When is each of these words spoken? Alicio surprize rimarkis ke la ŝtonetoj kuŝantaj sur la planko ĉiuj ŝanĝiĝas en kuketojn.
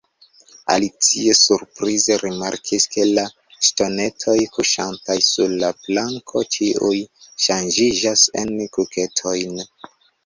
Alicio 0.75 1.33
surprize 1.39 2.15
rimarkis 2.21 2.87
ke 2.95 3.05
la 3.19 3.25
ŝtonetoj 3.69 4.37
kuŝantaj 4.55 5.19
sur 5.29 5.55
la 5.65 5.69
planko 5.85 6.43
ĉiuj 6.57 6.95
ŝanĝiĝas 7.47 8.27
en 8.43 8.55
kuketojn. 8.79 9.67